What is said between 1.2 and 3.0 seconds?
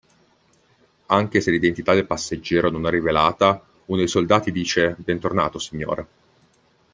se l'identità del passeggero non è